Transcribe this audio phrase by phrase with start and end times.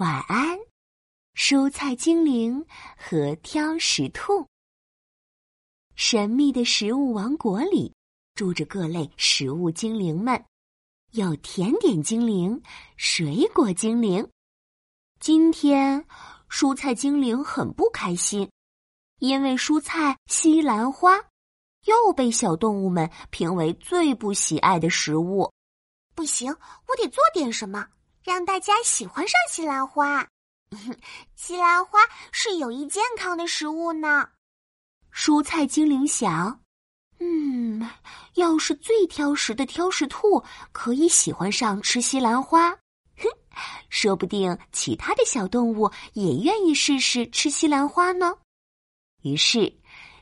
[0.00, 0.58] 晚安，
[1.34, 2.64] 蔬菜精灵
[2.96, 4.46] 和挑食兔。
[5.94, 7.94] 神秘的食物王国里
[8.34, 10.42] 住着各类食物精灵们，
[11.10, 12.62] 有甜点精灵、
[12.96, 14.26] 水果精灵。
[15.18, 16.02] 今天，
[16.48, 18.50] 蔬菜精灵很不开心，
[19.18, 21.22] 因为蔬菜西兰花
[21.84, 25.52] 又被小动物们评为最不喜爱的食物。
[26.14, 27.86] 不行，我得做点什么。
[28.22, 30.26] 让大家喜欢上西兰花。
[31.34, 31.98] 西兰花
[32.30, 34.28] 是有益健康的食物呢。
[35.12, 36.60] 蔬菜精灵想
[37.18, 37.88] ：“嗯，
[38.34, 42.70] 要是最挑食的挑食兔可以喜欢上吃西兰花，
[43.16, 43.28] 哼，
[43.88, 48.36] 说不定其他的小动物也愿意试试吃西兰花呢。”
[49.22, 49.76] 于是，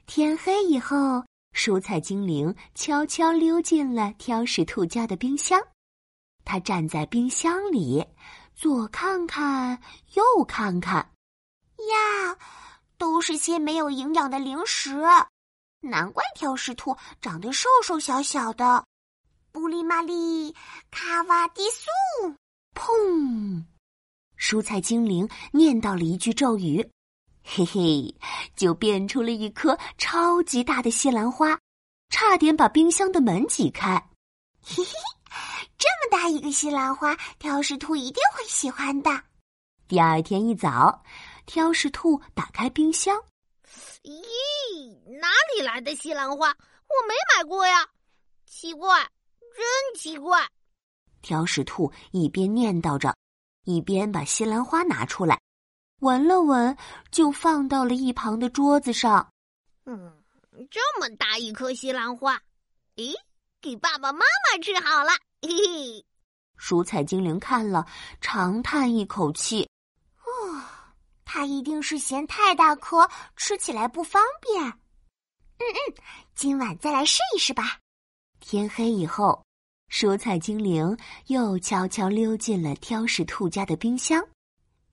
[0.07, 5.61] 天黑以后，蔬菜精灵悄悄溜进了挑食兔家的冰箱。
[6.49, 8.03] 他站在冰箱里，
[8.55, 9.79] 左看看，
[10.15, 10.97] 右看看，
[11.91, 12.39] 呀，
[12.97, 14.99] 都是些没有营养的零食，
[15.81, 18.83] 难怪挑食兔长得瘦瘦小小的。
[19.53, 20.55] 布里玛丽，
[20.91, 22.35] 卡瓦迪苏，
[22.75, 23.63] 砰！
[24.39, 26.81] 蔬菜精灵念叨了一句咒语，
[27.45, 28.15] 嘿嘿，
[28.57, 31.59] 就变出了一颗超级大的西兰花，
[32.09, 34.09] 差点把冰箱的门挤开，
[34.65, 34.93] 嘿嘿。
[35.79, 39.11] 这么大一个西兰花，挑食兔一定会喜欢的。
[39.87, 41.03] 第二天一早，
[41.47, 43.17] 挑食兔打开冰箱，
[44.03, 46.49] 咦，哪里来的西兰花？
[46.51, 47.87] 我没买过呀！
[48.47, 49.09] 奇怪，
[49.57, 50.47] 真奇怪。
[51.23, 53.15] 挑食兔一边念叨着，
[53.65, 55.41] 一边把西兰花拿出来，
[56.01, 56.77] 闻了闻，
[57.13, 59.33] 就放到了一旁的桌子上。
[59.85, 60.23] 嗯，
[60.71, 62.41] 这么大一颗西兰花，
[62.97, 63.15] 咦，
[63.61, 65.11] 给爸爸妈妈吃好了。
[65.43, 66.07] 嘿嘿，
[66.59, 67.87] 蔬菜精灵看了，
[68.21, 69.69] 长叹一口气
[70.25, 70.65] ：“哦，
[71.25, 74.63] 他一定是嫌太大颗，吃起来不方便。”
[75.59, 75.95] 嗯嗯，
[76.35, 77.79] 今晚再来试一试吧。
[78.39, 79.45] 天黑以后，
[79.91, 80.97] 蔬菜精灵
[81.27, 84.25] 又悄悄溜进了挑食兔家的冰箱。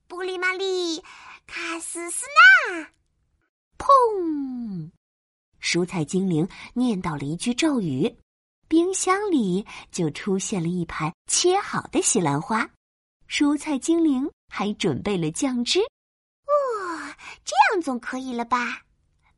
[0.08, 1.00] 布里玛丽，
[1.46, 2.26] 卡斯斯
[2.68, 2.90] 纳，
[3.78, 4.90] 砰！
[5.60, 8.16] 蔬菜精灵念叨了一句咒语。
[8.96, 12.66] 冰箱里就出现了一盘切好的西兰花，
[13.28, 15.80] 蔬菜精灵还准备了酱汁。
[15.80, 17.14] 哇，
[17.44, 18.80] 这样总可以了吧？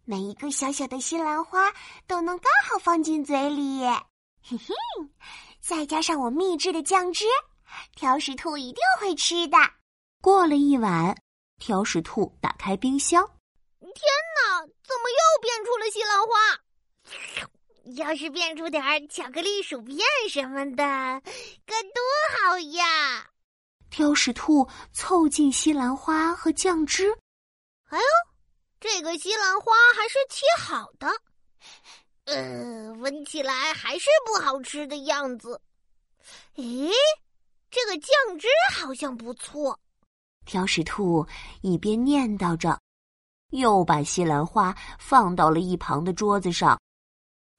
[0.04, 1.72] 每一个小小的西兰花
[2.06, 3.80] 都能刚好放进嘴里，
[4.44, 4.72] 嘿嘿，
[5.60, 7.24] 再加上我秘制的酱汁，
[7.96, 9.58] 挑食兔一定会吃的。
[10.22, 11.20] 过了一晚，
[11.58, 13.26] 挑食兔打开冰箱，
[13.80, 16.28] 天哪，怎么又变出了西兰花？
[17.96, 20.82] 要是变出点巧克力薯片什么的，
[21.64, 22.02] 该多
[22.36, 23.30] 好呀！
[23.90, 27.10] 挑食兔凑近西兰花和酱汁，
[27.88, 28.04] 哎呦，
[28.78, 31.08] 这个西兰花还是切好的，
[32.24, 35.60] 呃，闻起来还是不好吃的样子。
[36.56, 36.92] 咦，
[37.70, 39.78] 这个酱汁好像不错。
[40.44, 41.26] 挑食兔
[41.62, 42.78] 一边念叨着，
[43.50, 46.78] 又把西兰花放到了一旁的桌子上。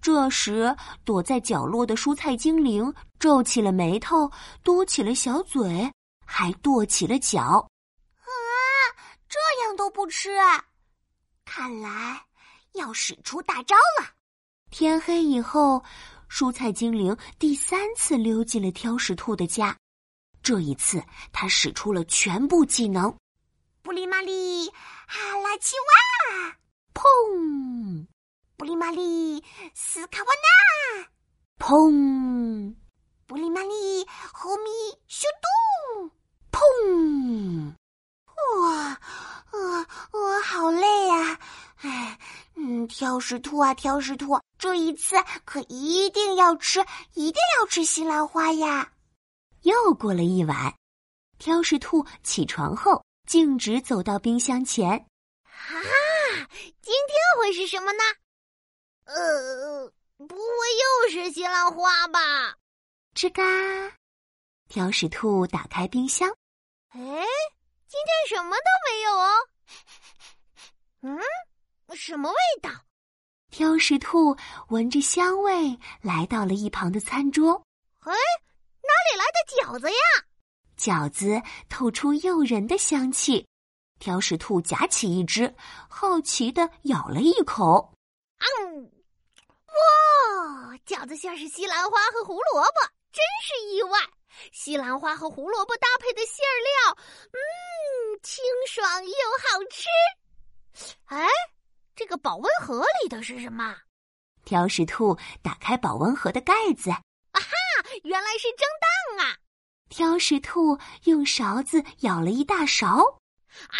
[0.01, 4.31] 这时，躲在角落的蔬菜精灵皱起了眉头，
[4.63, 5.91] 嘟起了小嘴，
[6.25, 7.69] 还跺起了脚。
[8.21, 8.29] 啊，
[9.27, 10.29] 这样都不吃，
[11.43, 12.25] 看来
[12.73, 14.07] 要使出大招了。
[14.71, 15.83] 天黑以后，
[16.29, 19.75] 蔬菜精灵第三次溜进了挑食兔的家。
[20.41, 23.13] 这一次，他使出了全部技能。
[23.81, 24.69] 布里玛丽，
[25.07, 26.55] 哈拉奇哇，
[26.93, 28.07] 砰！
[28.59, 29.41] 布里玛丽，
[29.73, 31.07] 斯卡瓦纳，
[31.57, 32.75] 砰！
[33.25, 34.69] 布里玛丽，后米
[35.07, 36.11] 修杜，
[36.51, 37.73] 砰！
[38.59, 38.99] 哇，
[39.53, 41.39] 呃，我好累呀！
[41.77, 42.19] 哎，
[42.55, 45.15] 嗯，挑食兔啊，挑食兔，这一次
[45.45, 48.91] 可一定要吃，一定要吃西兰花呀！
[49.61, 50.75] 又过了一晚，
[51.37, 54.89] 挑食兔起床后，径直走到冰箱前。
[55.45, 55.79] 啊，
[56.81, 58.03] 今天会是什么呢？
[59.09, 62.55] 呃，不会又是西兰花吧？
[63.15, 63.43] 吱嘎！
[64.67, 66.29] 挑食兔打开冰箱，
[66.89, 69.29] 哎，今天什么都没有哦。
[71.01, 71.19] 嗯，
[71.95, 72.69] 什么味道？
[73.49, 77.63] 挑食兔闻着香味，来到了一旁的餐桌。
[78.01, 79.97] 哎，哪里来的饺子呀？
[80.77, 83.47] 饺子透出诱人的香气。
[83.97, 85.51] 挑食兔夹起一只，
[85.89, 87.91] 好奇的咬了一口。
[88.37, 88.91] 嗯。
[89.75, 92.81] 哇，饺子馅是西兰花和胡萝卜，
[93.11, 93.99] 真是意外！
[94.51, 96.97] 西兰花和胡萝卜搭配的馅料，
[97.31, 99.11] 嗯，清爽又
[99.41, 99.87] 好吃。
[101.05, 101.27] 哎，
[101.95, 103.75] 这个保温盒里的是什么？
[104.45, 107.01] 挑食兔打开保温盒的盖子，啊
[107.33, 107.49] 哈，
[108.03, 108.67] 原来是蒸
[109.17, 109.37] 蛋啊！
[109.89, 113.19] 挑食兔用勺子舀了一大勺，
[113.67, 113.77] 啊，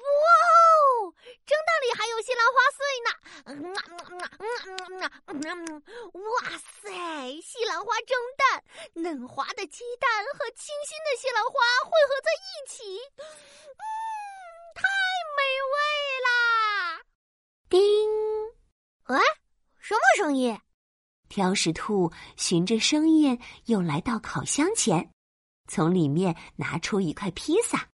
[0.00, 0.06] 哇
[0.48, 1.14] 哦，
[1.46, 3.10] 蒸蛋里还有西兰花碎呢！
[3.46, 5.82] 嗯嗯嗯嗯嗯
[6.14, 6.30] 哇
[6.82, 8.64] 塞，西兰花蒸蛋，
[8.94, 11.52] 嫩滑的鸡蛋和清新的西兰花
[11.84, 12.98] 汇合在一起，
[13.76, 13.82] 嗯，
[14.74, 14.82] 太
[15.36, 15.40] 美
[15.72, 15.76] 味
[16.24, 17.00] 啦！
[17.68, 17.78] 叮，
[19.04, 19.20] 哎，
[19.78, 20.58] 什么声音？
[21.28, 25.12] 挑食兔循着声音又来到烤箱前，
[25.68, 27.89] 从里面拿出一块披萨。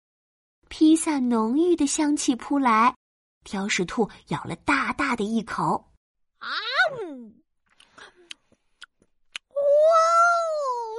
[0.68, 2.94] 披萨浓郁的香气扑来，
[3.44, 5.92] 挑食兔咬了大大的一口。
[6.38, 6.48] 啊！
[9.48, 9.62] 哇哦，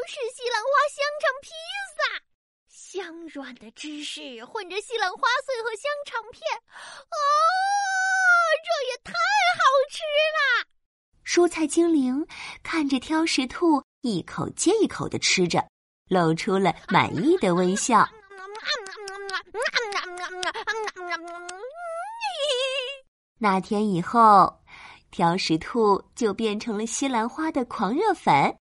[0.08, 1.50] 是西兰花香肠披
[1.96, 2.00] 萨，
[2.68, 7.16] 香软的芝士混着西兰花碎和香肠片，啊，
[8.64, 9.62] 这也太好
[9.92, 10.02] 吃
[10.34, 10.66] 了！
[11.24, 12.26] 蔬菜精灵
[12.64, 15.64] 看着挑食兔一口接一口的吃着，
[16.10, 18.10] 露出了满意的微笑。
[23.40, 24.62] 那天以后，
[25.12, 28.58] 挑食兔就变成了西兰花的狂热粉。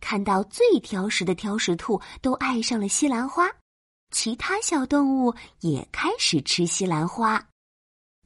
[0.00, 3.50] 看到最挑食的挑食兔都爱上了西兰花，
[4.10, 7.48] 其他小动物也开始吃西兰花。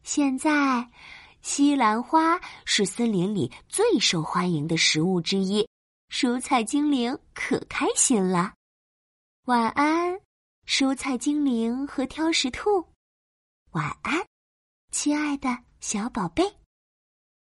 [0.03, 0.91] 现在。
[1.43, 5.69] 西兰花是森林里最受欢迎的食物之一，
[6.11, 8.55] 蔬菜精灵可开心了。
[9.45, 10.19] 晚安，
[10.67, 12.94] 蔬菜精灵和挑食兔。
[13.75, 14.25] 晚安，
[14.93, 15.49] 亲爱的
[15.81, 16.45] 小宝贝。